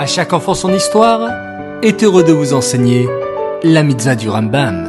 [0.00, 1.30] À chaque enfant son histoire
[1.82, 3.06] est heureux de vous enseigner
[3.62, 4.88] la mitzvah du Rambam.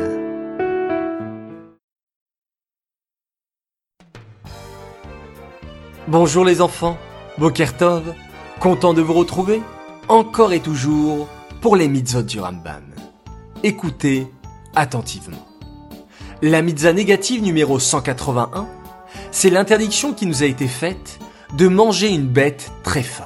[6.08, 6.98] Bonjour les enfants,
[7.38, 8.14] Bokertov,
[8.62, 9.62] content de vous retrouver
[10.08, 11.28] encore et toujours
[11.60, 12.86] pour les mitzvot du Rambam.
[13.64, 14.28] Écoutez
[14.78, 15.46] attentivement.
[16.42, 18.66] La mitzvah négative numéro 181,
[19.32, 21.20] c'est l'interdiction qui nous a été faite
[21.58, 23.26] de manger une bête tréfa.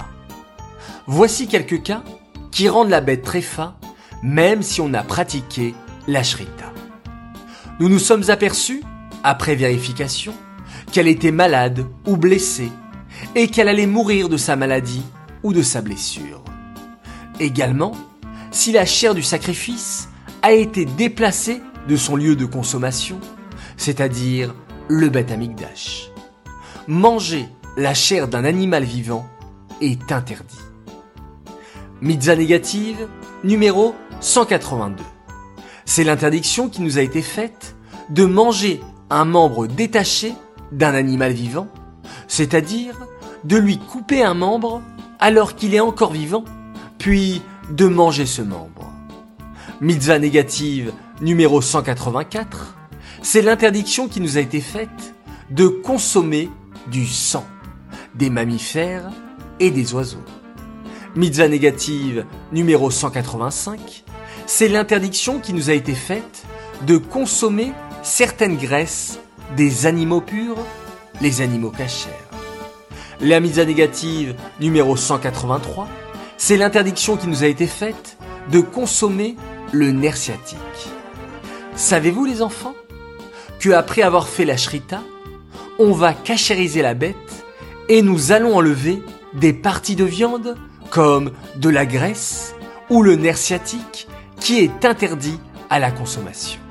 [1.07, 2.03] Voici quelques cas
[2.51, 3.77] qui rendent la bête tréfa
[4.23, 5.75] même si on a pratiqué
[6.07, 6.73] la shrita.
[7.79, 8.81] Nous nous sommes aperçus,
[9.23, 10.33] après vérification,
[10.91, 12.71] qu'elle était malade ou blessée
[13.35, 15.03] et qu'elle allait mourir de sa maladie
[15.43, 16.43] ou de sa blessure.
[17.39, 17.91] Également,
[18.51, 20.09] si la chair du sacrifice
[20.41, 23.19] a été déplacée de son lieu de consommation,
[23.77, 24.55] c'est-à-dire
[24.87, 26.09] le Beth Amikdash.
[26.87, 29.27] Manger la chair d'un animal vivant
[29.81, 30.64] est interdit.
[32.01, 33.07] Mitzvah négative
[33.45, 35.01] numéro 182.
[35.85, 37.77] C'est l'interdiction qui nous a été faite
[38.09, 40.33] de manger un membre détaché
[40.73, 41.69] d'un animal vivant,
[42.27, 42.95] c'est-à-dire
[43.45, 44.81] de lui couper un membre
[45.19, 46.43] alors qu'il est encore vivant,
[46.97, 48.91] puis de manger ce membre.
[49.79, 52.75] Mitzvah négative numéro 184,
[53.21, 55.15] c'est l'interdiction qui nous a été faite
[55.49, 56.49] de consommer
[56.91, 57.45] du sang
[58.15, 59.09] des mammifères
[59.61, 60.23] et des oiseaux.
[61.15, 64.03] Mitzvah négative numéro 185,
[64.47, 66.43] c'est l'interdiction qui nous a été faite
[66.85, 67.71] de consommer
[68.03, 69.19] certaines graisses
[69.55, 70.57] des animaux purs,
[71.21, 72.09] les animaux cachers.
[73.21, 75.87] La mitzvah négative numéro 183,
[76.35, 78.17] c'est l'interdiction qui nous a été faite
[78.51, 79.37] de consommer
[79.71, 80.59] le nerf sciatique.
[81.77, 82.75] Savez-vous les enfants
[83.61, 85.01] que après avoir fait la shrita,
[85.79, 87.45] on va cachériser la bête
[87.87, 89.01] et nous allons enlever
[89.33, 90.57] des parties de viande
[90.95, 92.55] comme de la graisse
[92.89, 94.07] ou le nerf sciatique
[94.39, 95.37] qui est interdit
[95.69, 96.61] à la consommation.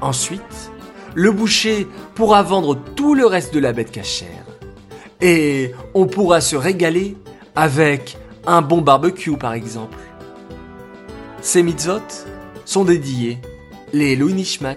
[0.00, 0.70] Ensuite,
[1.16, 4.44] le boucher pourra vendre tout le reste de la bête cachère
[5.20, 7.16] et on pourra se régaler
[7.56, 9.98] avec un bon barbecue par exemple.
[11.42, 11.98] Ces mitzvot
[12.64, 13.38] sont dédiés
[13.92, 14.76] les Louis Nishmat,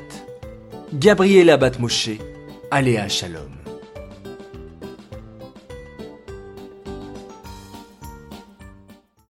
[0.92, 2.18] Gabriela Batmoshe,
[2.72, 3.59] Aléa Shalom.